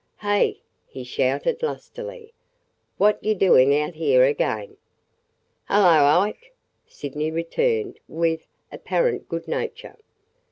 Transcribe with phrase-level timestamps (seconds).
[0.21, 2.33] "Hey!" he shouted lustily.
[2.97, 4.77] "What ye doing out here again?"
[5.67, 6.55] "Hullo, Ike!"
[6.87, 9.97] Sydney returned with apparent good nature.